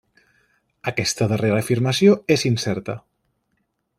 Aquesta 0.91 1.27
darrera 1.33 1.59
afirmació 1.65 2.17
és 2.37 2.47
incerta. 2.53 2.99